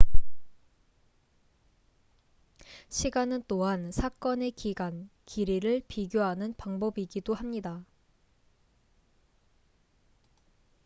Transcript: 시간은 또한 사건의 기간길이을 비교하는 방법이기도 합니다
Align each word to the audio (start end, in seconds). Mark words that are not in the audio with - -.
시간은 2.89 3.43
또한 3.47 3.91
사건의 3.91 4.49
기간길이을 4.49 5.83
비교하는 5.87 6.55
방법이기도 6.57 7.35
합니다 7.35 7.85